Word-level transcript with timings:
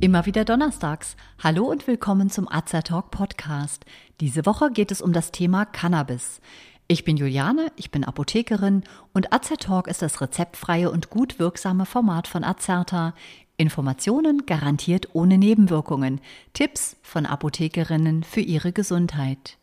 Immer 0.00 0.26
wieder 0.26 0.44
donnerstags. 0.44 1.16
Hallo 1.42 1.64
und 1.64 1.88
willkommen 1.88 2.30
zum 2.30 2.48
Azertalk 2.48 3.10
Podcast. 3.10 3.84
Diese 4.20 4.46
Woche 4.46 4.70
geht 4.70 4.92
es 4.92 5.02
um 5.02 5.12
das 5.12 5.32
Thema 5.32 5.66
Cannabis. 5.66 6.40
Ich 6.86 7.04
bin 7.04 7.16
Juliane, 7.16 7.72
ich 7.76 7.90
bin 7.90 8.04
Apothekerin 8.04 8.84
und 9.12 9.32
Azertalk 9.32 9.88
ist 9.88 10.00
das 10.00 10.20
rezeptfreie 10.20 10.90
und 10.90 11.10
gut 11.10 11.38
wirksame 11.38 11.84
Format 11.84 12.28
von 12.28 12.44
Azerta. 12.44 13.12
Informationen 13.56 14.46
garantiert 14.46 15.08
ohne 15.14 15.36
Nebenwirkungen. 15.36 16.20
Tipps 16.54 16.96
von 17.02 17.26
Apothekerinnen 17.26 18.22
für 18.22 18.40
ihre 18.40 18.72
Gesundheit. 18.72 19.58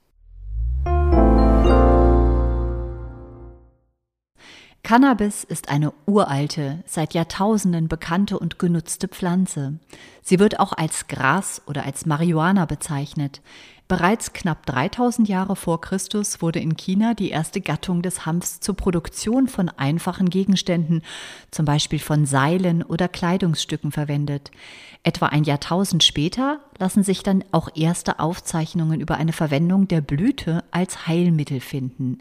Cannabis 4.86 5.44
ist 5.44 5.70
eine 5.70 5.94
uralte, 6.06 6.84
seit 6.86 7.16
Jahrtausenden 7.16 7.88
bekannte 7.88 8.38
und 8.38 8.60
genutzte 8.60 9.08
Pflanze. 9.08 9.80
Sie 10.22 10.38
wird 10.38 10.60
auch 10.60 10.74
als 10.74 11.08
Gras 11.08 11.64
oder 11.66 11.86
als 11.86 12.06
Marihuana 12.06 12.68
bezeichnet. 12.68 13.42
Bereits 13.88 14.34
knapp 14.34 14.66
3000 14.66 15.30
Jahre 15.30 15.56
vor 15.56 15.80
Christus 15.80 16.42
wurde 16.42 16.60
in 16.60 16.76
China 16.76 17.14
die 17.14 17.30
erste 17.30 17.62
Gattung 17.62 18.02
des 18.02 18.26
Hanfs 18.26 18.60
zur 18.60 18.76
Produktion 18.76 19.48
von 19.48 19.70
einfachen 19.70 20.32
Gegenständen, 20.32 21.04
zum 21.52 21.66
Beispiel 21.66 22.00
von 22.00 22.26
Seilen 22.26 22.82
oder 22.82 23.08
Kleidungsstücken 23.08 23.92
verwendet. 23.92 24.50
Etwa 25.04 25.28
ein 25.28 25.44
Jahrtausend 25.44 26.04
später 26.04 26.62
lassen 26.80 27.04
sich 27.04 27.22
dann 27.22 27.44
auch 27.52 27.70
erste 27.76 28.20
Aufzeichnungen 28.20 29.02
über 29.02 29.18
eine 29.18 29.34
Verwendung 29.34 29.88
der 29.88 30.02
Blüte 30.02 30.64
als 30.72 31.06
Heilmittel 31.06 31.60
finden. 31.60 32.18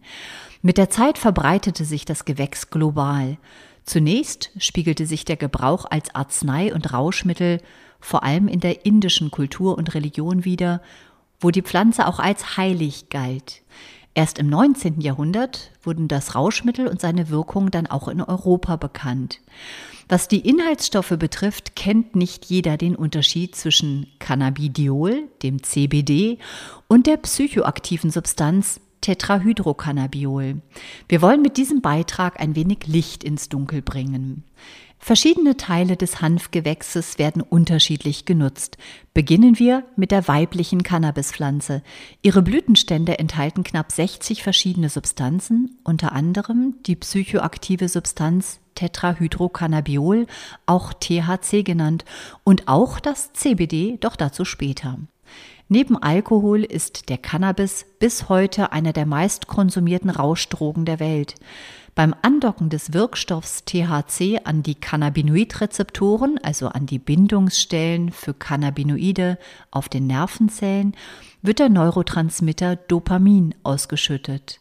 Mit 0.60 0.76
der 0.76 0.90
Zeit 0.90 1.16
verbreitete 1.16 1.86
sich 1.86 2.04
das 2.04 2.26
Gewächs 2.26 2.68
global. 2.68 3.38
Zunächst 3.84 4.50
spiegelte 4.58 5.06
sich 5.06 5.24
der 5.24 5.36
Gebrauch 5.36 5.86
als 5.90 6.14
Arznei 6.14 6.74
und 6.74 6.92
Rauschmittel 6.92 7.62
vor 8.00 8.22
allem 8.22 8.48
in 8.48 8.60
der 8.60 8.84
indischen 8.84 9.30
Kultur 9.30 9.78
und 9.78 9.94
Religion 9.94 10.44
wider 10.44 10.82
wo 11.40 11.50
die 11.50 11.62
Pflanze 11.62 12.06
auch 12.06 12.18
als 12.18 12.56
heilig 12.56 13.08
galt. 13.10 13.62
Erst 14.14 14.38
im 14.38 14.48
19. 14.48 15.00
Jahrhundert 15.00 15.72
wurden 15.82 16.06
das 16.06 16.36
Rauschmittel 16.36 16.86
und 16.86 17.00
seine 17.00 17.30
Wirkung 17.30 17.72
dann 17.72 17.88
auch 17.88 18.06
in 18.06 18.20
Europa 18.20 18.76
bekannt. 18.76 19.40
Was 20.08 20.28
die 20.28 20.48
Inhaltsstoffe 20.48 21.16
betrifft, 21.18 21.74
kennt 21.74 22.14
nicht 22.14 22.44
jeder 22.44 22.76
den 22.76 22.94
Unterschied 22.94 23.56
zwischen 23.56 24.06
Cannabidiol, 24.20 25.28
dem 25.42 25.62
CBD, 25.62 26.38
und 26.86 27.06
der 27.06 27.16
psychoaktiven 27.16 28.10
Substanz 28.10 28.80
Tetrahydrocannabiol. 29.00 30.62
Wir 31.08 31.22
wollen 31.22 31.42
mit 31.42 31.56
diesem 31.58 31.82
Beitrag 31.82 32.40
ein 32.40 32.56
wenig 32.56 32.86
Licht 32.86 33.22
ins 33.22 33.50
Dunkel 33.50 33.82
bringen. 33.82 34.44
Verschiedene 35.06 35.58
Teile 35.58 35.98
des 35.98 36.22
Hanfgewächses 36.22 37.18
werden 37.18 37.42
unterschiedlich 37.42 38.24
genutzt. 38.24 38.78
Beginnen 39.12 39.58
wir 39.58 39.84
mit 39.96 40.10
der 40.10 40.28
weiblichen 40.28 40.82
Cannabispflanze. 40.82 41.82
Ihre 42.22 42.40
Blütenstände 42.40 43.18
enthalten 43.18 43.64
knapp 43.64 43.92
60 43.92 44.42
verschiedene 44.42 44.88
Substanzen, 44.88 45.76
unter 45.84 46.12
anderem 46.12 46.76
die 46.86 46.96
psychoaktive 46.96 47.90
Substanz 47.90 48.60
Tetrahydrocannabiol, 48.76 50.26
auch 50.64 50.94
THC 50.94 51.64
genannt, 51.64 52.06
und 52.42 52.66
auch 52.66 52.98
das 52.98 53.34
CBD, 53.34 53.98
doch 54.00 54.16
dazu 54.16 54.46
später. 54.46 54.96
Neben 55.68 55.96
Alkohol 55.96 56.62
ist 56.62 57.08
der 57.08 57.16
Cannabis 57.16 57.86
bis 57.98 58.28
heute 58.28 58.72
einer 58.72 58.92
der 58.92 59.06
meistkonsumierten 59.06 60.10
Rauschdrogen 60.10 60.84
der 60.84 61.00
Welt. 61.00 61.36
Beim 61.94 62.14
Andocken 62.22 62.68
des 62.70 62.92
Wirkstoffs 62.92 63.64
THC 63.64 64.40
an 64.44 64.62
die 64.62 64.74
Cannabinoidrezeptoren, 64.74 66.38
also 66.42 66.68
an 66.68 66.86
die 66.86 66.98
Bindungsstellen 66.98 68.10
für 68.10 68.34
Cannabinoide 68.34 69.38
auf 69.70 69.88
den 69.88 70.06
Nervenzellen, 70.06 70.94
wird 71.40 71.60
der 71.60 71.68
Neurotransmitter 71.68 72.76
Dopamin 72.76 73.54
ausgeschüttet. 73.62 74.60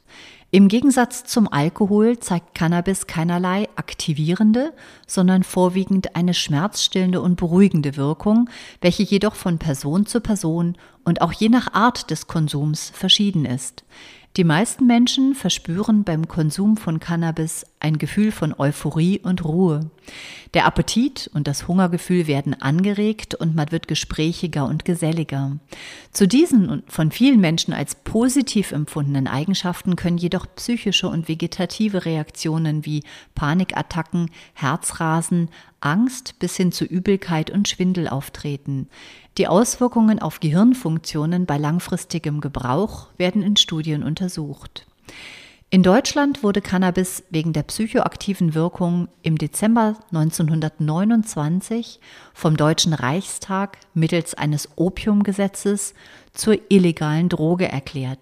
Im 0.55 0.67
Gegensatz 0.67 1.23
zum 1.23 1.51
Alkohol 1.51 2.19
zeigt 2.19 2.53
Cannabis 2.53 3.07
keinerlei 3.07 3.67
aktivierende, 3.75 4.71
sondern 5.07 5.41
vorwiegend 5.41 6.15
eine 6.15 6.35
schmerzstillende 6.35 7.21
und 7.21 7.37
beruhigende 7.37 7.97
Wirkung, 7.97 8.47
welche 8.79 9.01
jedoch 9.01 9.33
von 9.33 9.57
Person 9.57 10.05
zu 10.05 10.21
Person 10.21 10.77
und 11.05 11.21
auch 11.21 11.33
je 11.33 11.49
nach 11.49 11.73
Art 11.73 12.11
des 12.11 12.27
Konsums 12.27 12.91
verschieden 12.91 13.45
ist. 13.45 13.83
Die 14.37 14.43
meisten 14.43 14.85
Menschen 14.85 15.33
verspüren 15.33 16.03
beim 16.03 16.27
Konsum 16.27 16.77
von 16.77 16.99
Cannabis 16.99 17.65
ein 17.83 17.97
Gefühl 17.97 18.31
von 18.31 18.55
Euphorie 18.57 19.19
und 19.19 19.43
Ruhe. 19.43 19.91
Der 20.53 20.65
Appetit 20.65 21.29
und 21.33 21.47
das 21.47 21.67
Hungergefühl 21.67 22.27
werden 22.27 22.59
angeregt 22.61 23.35
und 23.35 23.55
man 23.55 23.71
wird 23.71 23.87
gesprächiger 23.87 24.65
und 24.65 24.85
geselliger. 24.85 25.57
Zu 26.11 26.27
diesen 26.27 26.69
und 26.69 26.89
von 26.91 27.11
vielen 27.11 27.41
Menschen 27.41 27.73
als 27.73 27.95
positiv 27.95 28.71
empfundenen 28.71 29.27
Eigenschaften 29.27 29.95
können 29.95 30.17
jedoch 30.17 30.45
psychische 30.55 31.09
und 31.09 31.27
vegetative 31.27 32.05
Reaktionen 32.05 32.85
wie 32.85 33.03
Panikattacken, 33.35 34.31
Herzrasen, 34.53 35.49
Angst 35.81 36.39
bis 36.39 36.55
hin 36.55 36.71
zu 36.71 36.85
Übelkeit 36.85 37.49
und 37.49 37.67
Schwindel 37.67 38.07
auftreten. 38.07 38.87
Die 39.37 39.47
Auswirkungen 39.47 40.19
auf 40.19 40.39
Gehirnfunktionen 40.39 41.45
bei 41.45 41.57
langfristigem 41.57 42.39
Gebrauch 42.39 43.07
werden 43.17 43.41
in 43.41 43.57
Studien 43.57 44.03
untersucht. 44.03 44.85
In 45.73 45.81
Deutschland 45.81 46.43
wurde 46.43 46.61
Cannabis 46.61 47.23
wegen 47.31 47.51
der 47.51 47.63
psychoaktiven 47.63 48.53
Wirkung 48.53 49.07
im 49.23 49.39
Dezember 49.39 49.95
1929 50.11 51.99
vom 52.35 52.57
Deutschen 52.57 52.93
Reichstag 52.93 53.79
mittels 53.95 54.35
eines 54.35 54.69
Opiumgesetzes 54.75 55.95
zur 56.31 56.59
illegalen 56.69 57.27
Droge 57.27 57.69
erklärt. 57.69 58.19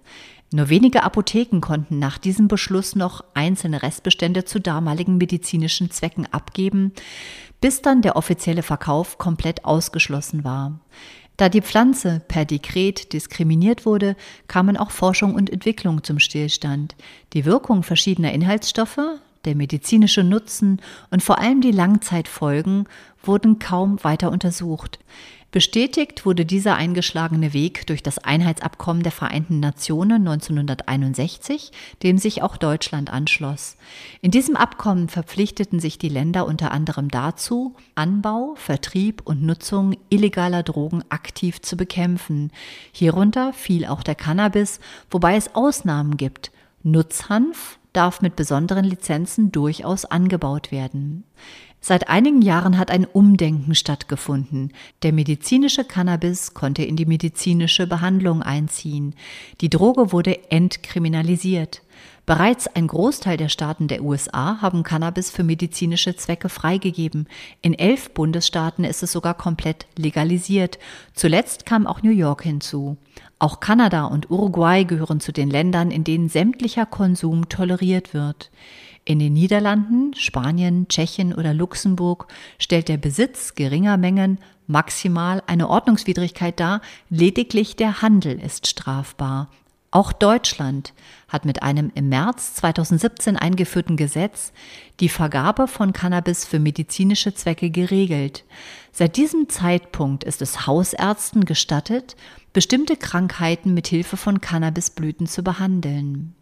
Nur 0.53 0.69
wenige 0.69 1.03
Apotheken 1.03 1.59
konnten 1.59 1.99
nach 1.99 2.17
diesem 2.17 2.47
Beschluss 2.47 2.95
noch 2.95 3.21
einzelne 3.33 3.83
Restbestände 3.83 4.45
zu 4.45 4.61
damaligen 4.61 5.17
medizinischen 5.17 5.91
Zwecken 5.91 6.27
abgeben, 6.31 6.93
bis 7.59 7.81
dann 7.81 8.01
der 8.01 8.15
offizielle 8.15 8.63
Verkauf 8.63 9.17
komplett 9.17 9.65
ausgeschlossen 9.65 10.45
war. 10.45 10.79
Da 11.37 11.49
die 11.49 11.61
Pflanze 11.61 12.21
per 12.27 12.45
Dekret 12.45 13.13
diskriminiert 13.13 13.85
wurde, 13.85 14.15
kamen 14.47 14.77
auch 14.77 14.91
Forschung 14.91 15.33
und 15.33 15.49
Entwicklung 15.49 16.03
zum 16.03 16.19
Stillstand. 16.19 16.95
Die 17.33 17.45
Wirkung 17.45 17.83
verschiedener 17.83 18.31
Inhaltsstoffe, 18.31 18.99
der 19.45 19.55
medizinische 19.55 20.23
Nutzen 20.23 20.81
und 21.09 21.23
vor 21.23 21.39
allem 21.39 21.61
die 21.61 21.71
Langzeitfolgen 21.71 22.87
wurden 23.23 23.59
kaum 23.59 24.03
weiter 24.03 24.31
untersucht. 24.31 24.99
Bestätigt 25.51 26.25
wurde 26.25 26.45
dieser 26.45 26.75
eingeschlagene 26.75 27.51
Weg 27.51 27.85
durch 27.87 28.01
das 28.01 28.19
Einheitsabkommen 28.19 29.03
der 29.03 29.11
Vereinten 29.11 29.59
Nationen 29.59 30.25
1961, 30.25 31.73
dem 32.03 32.17
sich 32.17 32.41
auch 32.41 32.55
Deutschland 32.55 33.11
anschloss. 33.11 33.75
In 34.21 34.31
diesem 34.31 34.55
Abkommen 34.55 35.09
verpflichteten 35.09 35.81
sich 35.81 35.97
die 35.97 36.07
Länder 36.07 36.45
unter 36.45 36.71
anderem 36.71 37.09
dazu, 37.09 37.75
Anbau, 37.95 38.55
Vertrieb 38.55 39.23
und 39.25 39.43
Nutzung 39.43 39.97
illegaler 40.09 40.63
Drogen 40.63 41.03
aktiv 41.09 41.61
zu 41.61 41.75
bekämpfen. 41.75 42.51
Hierunter 42.93 43.51
fiel 43.51 43.85
auch 43.85 44.03
der 44.03 44.15
Cannabis, 44.15 44.79
wobei 45.09 45.35
es 45.35 45.53
Ausnahmen 45.53 46.15
gibt. 46.15 46.51
Nutzhanf 46.81 47.77
darf 47.93 48.21
mit 48.21 48.35
besonderen 48.35 48.85
Lizenzen 48.85 49.51
durchaus 49.51 50.05
angebaut 50.05 50.71
werden. 50.71 51.23
Seit 51.83 52.09
einigen 52.09 52.43
Jahren 52.43 52.77
hat 52.77 52.91
ein 52.91 53.05
Umdenken 53.05 53.73
stattgefunden. 53.73 54.71
Der 55.01 55.11
medizinische 55.11 55.83
Cannabis 55.83 56.53
konnte 56.53 56.83
in 56.83 56.95
die 56.95 57.07
medizinische 57.07 57.87
Behandlung 57.87 58.43
einziehen. 58.43 59.15
Die 59.61 59.69
Droge 59.69 60.11
wurde 60.11 60.51
entkriminalisiert. 60.51 61.81
Bereits 62.25 62.67
ein 62.67 62.87
Großteil 62.87 63.37
der 63.37 63.49
Staaten 63.49 63.87
der 63.87 64.03
USA 64.03 64.61
haben 64.61 64.83
Cannabis 64.83 65.31
für 65.31 65.43
medizinische 65.43 66.15
Zwecke 66.15 66.49
freigegeben. 66.49 67.27
In 67.61 67.73
elf 67.73 68.11
Bundesstaaten 68.11 68.83
ist 68.83 69.03
es 69.03 69.11
sogar 69.11 69.33
komplett 69.33 69.87
legalisiert. 69.97 70.79
Zuletzt 71.13 71.65
kam 71.65 71.87
auch 71.87 72.03
New 72.03 72.11
York 72.11 72.43
hinzu. 72.43 72.97
Auch 73.39 73.59
Kanada 73.59 74.05
und 74.05 74.29
Uruguay 74.29 74.83
gehören 74.85 75.19
zu 75.19 75.31
den 75.31 75.49
Ländern, 75.49 75.91
in 75.91 76.03
denen 76.03 76.29
sämtlicher 76.29 76.85
Konsum 76.85 77.49
toleriert 77.49 78.13
wird. 78.13 78.51
In 79.03 79.17
den 79.17 79.33
Niederlanden, 79.33 80.13
Spanien, 80.13 80.87
Tschechien 80.87 81.33
oder 81.33 81.53
Luxemburg 81.53 82.27
stellt 82.59 82.87
der 82.87 82.97
Besitz 82.97 83.55
geringer 83.55 83.97
Mengen 83.97 84.37
maximal 84.67 85.43
eine 85.47 85.69
Ordnungswidrigkeit 85.69 86.59
dar, 86.59 86.81
lediglich 87.09 87.75
der 87.75 88.01
Handel 88.01 88.39
ist 88.39 88.67
strafbar. 88.67 89.49
Auch 89.93 90.13
Deutschland 90.13 90.93
hat 91.27 91.43
mit 91.43 91.63
einem 91.63 91.91
im 91.95 92.07
März 92.07 92.55
2017 92.55 93.35
eingeführten 93.35 93.97
Gesetz 93.97 94.53
die 95.01 95.09
Vergabe 95.09 95.67
von 95.67 95.91
Cannabis 95.91 96.45
für 96.45 96.59
medizinische 96.59 97.33
Zwecke 97.33 97.69
geregelt. 97.69 98.45
Seit 98.93 99.17
diesem 99.17 99.49
Zeitpunkt 99.49 100.23
ist 100.23 100.41
es 100.41 100.65
Hausärzten 100.65 101.43
gestattet, 101.43 102.15
bestimmte 102.53 102.95
Krankheiten 102.95 103.73
mit 103.73 103.87
Hilfe 103.87 104.15
von 104.15 104.39
Cannabisblüten 104.39 105.27
zu 105.27 105.43
behandeln. 105.43 106.35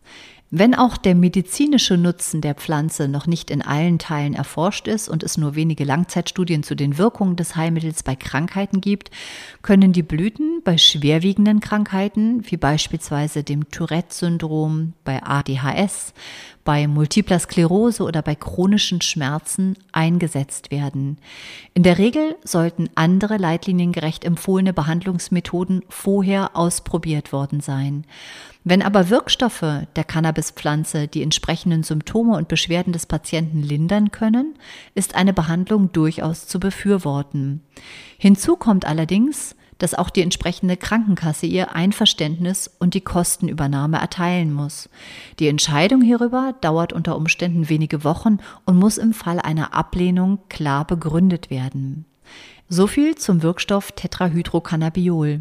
Wenn 0.51 0.73
auch 0.73 0.97
der 0.97 1.13
medizinische 1.13 1.95
Nutzen 1.95 2.41
der 2.41 2.55
Pflanze 2.55 3.07
noch 3.07 3.27
nicht 3.27 3.51
in 3.51 3.61
allen 3.61 3.99
Teilen 3.99 4.33
erforscht 4.33 4.87
ist 4.87 5.07
und 5.07 5.21
es 5.21 5.37
nur 5.37 5.53
wenige 5.53 5.83
Langzeitstudien 5.83 6.63
zu 6.63 6.75
den 6.75 6.97
Wirkungen 6.97 7.35
des 7.35 7.55
Heilmittels 7.55 8.01
bei 8.01 8.15
Krankheiten 8.15 8.81
gibt, 8.81 9.11
können 9.61 9.93
die 9.93 10.01
Blüten 10.01 10.61
bei 10.63 10.79
schwerwiegenden 10.79 11.59
Krankheiten, 11.59 12.49
wie 12.49 12.57
beispielsweise 12.57 13.43
dem 13.43 13.69
Tourette-Syndrom, 13.69 14.93
bei 15.03 15.21
ADHS, 15.21 16.15
bei 16.63 16.87
multipler 16.87 17.37
Sklerose 17.37 18.03
oder 18.03 18.23
bei 18.23 18.33
chronischen 18.33 19.01
Schmerzen 19.01 19.75
eingesetzt 19.91 20.71
werden. 20.71 21.19
In 21.75 21.83
der 21.83 21.99
Regel 21.99 22.35
sollten 22.43 22.89
andere 22.95 23.37
leitliniengerecht 23.37 24.23
empfohlene 24.23 24.73
Behandlungsmethoden 24.73 25.83
vorher 25.89 26.55
ausprobiert 26.55 27.33
worden 27.33 27.61
sein. 27.61 28.05
Wenn 28.65 28.81
aber 28.81 29.09
Wirkstoffe 29.09 29.85
der 29.95 30.03
Cannabispflanze 30.03 31.07
die 31.07 31.23
entsprechenden 31.23 31.83
Symptome 31.83 32.35
und 32.35 32.49
Beschwerden 32.49 32.91
des 32.91 33.05
Patienten 33.05 33.63
lindern 33.63 34.11
können, 34.11 34.55
ist 34.95 35.15
eine 35.15 35.33
Behandlung 35.33 35.91
durchaus 35.91 36.47
zu 36.47 36.59
befürworten. 36.59 37.61
Hinzu 38.17 38.57
kommt 38.57 38.85
allerdings, 38.85 39.55
dass 39.79 39.95
auch 39.95 40.09
die 40.09 40.21
entsprechende 40.21 40.77
Krankenkasse 40.77 41.45
ihr 41.45 41.73
Einverständnis 41.73 42.69
und 42.79 42.93
die 42.93 43.01
Kostenübernahme 43.01 43.97
erteilen 43.97 44.53
muss. 44.53 44.89
Die 45.39 45.47
Entscheidung 45.47 46.01
hierüber 46.01 46.53
dauert 46.59 46.91
unter 46.91 47.15
Umständen 47.15 47.69
wenige 47.69 48.03
Wochen 48.03 48.39
und 48.65 48.77
muss 48.77 48.97
im 48.97 49.13
Fall 49.13 49.39
einer 49.39 49.73
Ablehnung 49.73 50.39
klar 50.49 50.85
begründet 50.85 51.49
werden. 51.49 52.05
So 52.71 52.85
viel 52.85 53.15
zum 53.15 53.41
Wirkstoff 53.41 53.93
Tetrahydrocannabiol. 53.93 55.39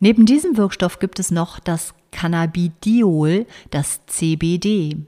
Neben 0.00 0.26
diesem 0.26 0.58
Wirkstoff 0.58 0.98
gibt 0.98 1.18
es 1.18 1.30
noch 1.30 1.60
das 1.60 1.94
Cannabidiol, 2.12 3.46
das 3.70 4.04
CBD. 4.06 4.98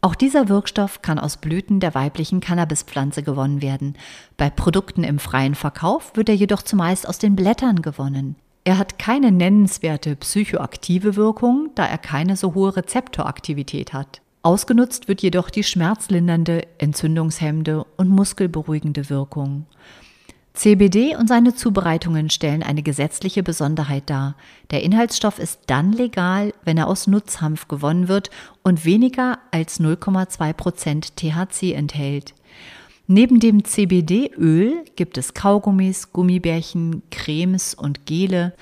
Auch 0.00 0.16
dieser 0.16 0.48
Wirkstoff 0.48 1.00
kann 1.00 1.20
aus 1.20 1.36
Blüten 1.36 1.78
der 1.78 1.94
weiblichen 1.94 2.40
Cannabispflanze 2.40 3.22
gewonnen 3.22 3.62
werden. 3.62 3.94
Bei 4.36 4.50
Produkten 4.50 5.04
im 5.04 5.20
freien 5.20 5.54
Verkauf 5.54 6.16
wird 6.16 6.28
er 6.28 6.34
jedoch 6.34 6.62
zumeist 6.62 7.08
aus 7.08 7.18
den 7.18 7.36
Blättern 7.36 7.80
gewonnen. 7.80 8.34
Er 8.64 8.76
hat 8.76 8.98
keine 8.98 9.30
nennenswerte 9.30 10.16
psychoaktive 10.16 11.14
Wirkung, 11.14 11.70
da 11.76 11.86
er 11.86 11.98
keine 11.98 12.34
so 12.34 12.54
hohe 12.54 12.76
Rezeptoraktivität 12.76 13.92
hat. 13.92 14.20
Ausgenutzt 14.42 15.06
wird 15.06 15.22
jedoch 15.22 15.50
die 15.50 15.62
schmerzlindernde, 15.62 16.66
entzündungshemmende 16.78 17.84
und 17.96 18.08
muskelberuhigende 18.08 19.10
Wirkung. 19.10 19.66
CBD 20.58 21.14
und 21.14 21.28
seine 21.28 21.54
Zubereitungen 21.54 22.30
stellen 22.30 22.64
eine 22.64 22.82
gesetzliche 22.82 23.44
Besonderheit 23.44 24.10
dar. 24.10 24.34
Der 24.72 24.82
Inhaltsstoff 24.82 25.38
ist 25.38 25.60
dann 25.68 25.92
legal, 25.92 26.52
wenn 26.64 26.76
er 26.76 26.88
aus 26.88 27.06
Nutzhanf 27.06 27.68
gewonnen 27.68 28.08
wird 28.08 28.30
und 28.64 28.84
weniger 28.84 29.38
als 29.52 29.80
0,2 29.80 30.52
Prozent 30.54 31.16
THC 31.16 31.74
enthält. 31.74 32.34
Neben 33.06 33.38
dem 33.38 33.64
CBD-Öl 33.64 34.84
gibt 34.96 35.16
es 35.16 35.32
Kaugummis, 35.32 36.12
Gummibärchen, 36.12 37.02
Cremes 37.12 37.74
und 37.74 38.04
Gele, 38.04 38.52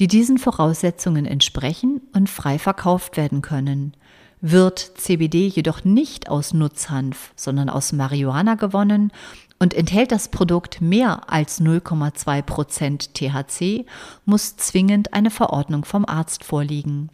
die 0.00 0.08
diesen 0.08 0.38
Voraussetzungen 0.38 1.24
entsprechen 1.24 2.00
und 2.12 2.28
frei 2.28 2.58
verkauft 2.58 3.16
werden 3.16 3.42
können. 3.42 3.92
Wird 4.40 4.80
CBD 4.96 5.46
jedoch 5.46 5.84
nicht 5.84 6.28
aus 6.28 6.52
Nutzhanf, 6.52 7.32
sondern 7.36 7.70
aus 7.70 7.92
Marihuana 7.92 8.56
gewonnen 8.56 9.12
und 9.58 9.74
enthält 9.74 10.12
das 10.12 10.28
Produkt 10.28 10.80
mehr 10.80 11.30
als 11.32 11.60
0,2 11.60 12.42
Prozent 12.42 13.14
THC, 13.14 13.86
muss 14.24 14.56
zwingend 14.56 15.14
eine 15.14 15.30
Verordnung 15.30 15.84
vom 15.84 16.04
Arzt 16.04 16.44
vorliegen. 16.44 17.10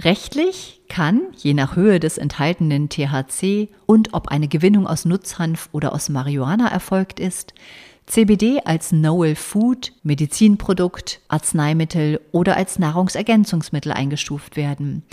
Rechtlich 0.00 0.80
kann, 0.88 1.20
je 1.36 1.54
nach 1.54 1.76
Höhe 1.76 2.00
des 2.00 2.18
enthaltenen 2.18 2.88
THC 2.88 3.68
und 3.86 4.14
ob 4.14 4.28
eine 4.28 4.48
Gewinnung 4.48 4.86
aus 4.86 5.04
Nutzhanf 5.04 5.68
oder 5.72 5.92
aus 5.92 6.08
Marihuana 6.08 6.68
erfolgt 6.68 7.20
ist, 7.20 7.54
CBD 8.06 8.60
als 8.64 8.90
Novel 8.92 9.36
Food, 9.36 9.92
Medizinprodukt, 10.02 11.20
Arzneimittel 11.28 12.20
oder 12.32 12.56
als 12.56 12.78
Nahrungsergänzungsmittel 12.78 13.92
eingestuft 13.92 14.56
werden. 14.56 15.04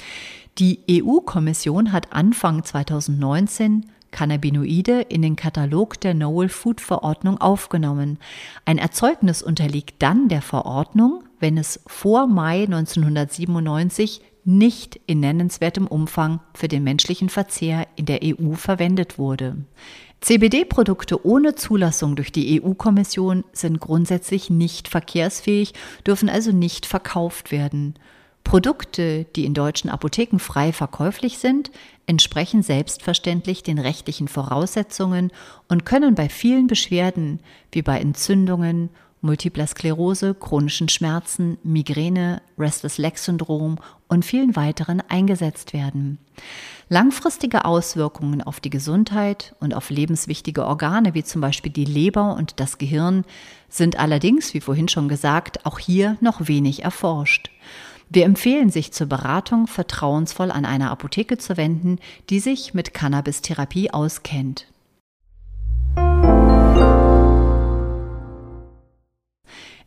Die 0.57 0.79
EU-Kommission 0.89 1.91
hat 1.91 2.11
Anfang 2.11 2.63
2019 2.63 3.85
Cannabinoide 4.11 5.01
in 5.01 5.21
den 5.21 5.35
Katalog 5.35 5.99
der 5.99 6.13
Novel 6.13 6.49
Food 6.49 6.81
Verordnung 6.81 7.39
aufgenommen. 7.39 8.19
Ein 8.65 8.77
Erzeugnis 8.77 9.41
unterliegt 9.41 9.95
dann 9.99 10.29
der 10.29 10.41
Verordnung, 10.41 11.23
wenn 11.39 11.57
es 11.57 11.81
vor 11.87 12.27
Mai 12.27 12.63
1997 12.63 14.21
nicht 14.45 14.99
in 15.05 15.19
nennenswertem 15.19 15.87
Umfang 15.87 16.39
für 16.53 16.67
den 16.67 16.83
menschlichen 16.83 17.29
Verzehr 17.29 17.87
in 17.95 18.05
der 18.05 18.21
EU 18.23 18.53
verwendet 18.53 19.17
wurde. 19.17 19.57
CBD-Produkte 20.21 21.25
ohne 21.25 21.55
Zulassung 21.55 22.15
durch 22.15 22.31
die 22.31 22.61
EU-Kommission 22.61 23.45
sind 23.53 23.79
grundsätzlich 23.79 24.49
nicht 24.49 24.89
verkehrsfähig, 24.89 25.73
dürfen 26.05 26.29
also 26.29 26.51
nicht 26.51 26.85
verkauft 26.85 27.51
werden. 27.51 27.95
Produkte, 28.49 29.25
die 29.35 29.45
in 29.45 29.53
deutschen 29.53 29.91
Apotheken 29.91 30.39
frei 30.39 30.73
verkäuflich 30.73 31.37
sind, 31.37 31.69
entsprechen 32.07 32.63
selbstverständlich 32.63 33.61
den 33.61 33.77
rechtlichen 33.77 34.27
Voraussetzungen 34.27 35.31
und 35.67 35.85
können 35.85 36.15
bei 36.15 36.29
vielen 36.29 36.65
Beschwerden 36.65 37.41
wie 37.71 37.83
bei 37.83 37.99
Entzündungen, 37.99 38.89
Multipler 39.21 39.67
Sklerose, 39.67 40.33
chronischen 40.33 40.89
Schmerzen, 40.89 41.59
Migräne, 41.61 42.41
Restless 42.57 42.97
Leg 42.97 43.19
Syndrom 43.19 43.77
und 44.07 44.25
vielen 44.25 44.55
weiteren 44.55 45.03
eingesetzt 45.07 45.73
werden. 45.73 46.17
Langfristige 46.87 47.65
Auswirkungen 47.65 48.41
auf 48.41 48.59
die 48.59 48.71
Gesundheit 48.71 49.53
und 49.59 49.75
auf 49.75 49.91
lebenswichtige 49.91 50.65
Organe 50.65 51.13
wie 51.13 51.23
zum 51.23 51.41
Beispiel 51.41 51.71
die 51.71 51.85
Leber 51.85 52.35
und 52.35 52.59
das 52.59 52.79
Gehirn 52.79 53.25
sind 53.67 53.99
allerdings, 53.99 54.55
wie 54.55 54.61
vorhin 54.61 54.87
schon 54.87 55.07
gesagt, 55.07 55.67
auch 55.67 55.77
hier 55.77 56.17
noch 56.19 56.47
wenig 56.47 56.83
erforscht. 56.83 57.51
Wir 58.09 58.25
empfehlen 58.25 58.71
sich 58.71 58.91
zur 58.91 59.07
Beratung 59.07 59.67
vertrauensvoll 59.67 60.49
an 60.49 60.65
eine 60.65 60.89
Apotheke 60.89 61.37
zu 61.37 61.57
wenden, 61.57 61.99
die 62.31 62.39
sich 62.39 62.73
mit 62.73 62.95
Cannabis-Therapie 62.95 63.91
auskennt. 63.91 64.65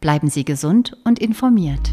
Bleiben 0.00 0.30
Sie 0.30 0.46
gesund 0.46 0.96
und 1.04 1.18
informiert. 1.18 1.92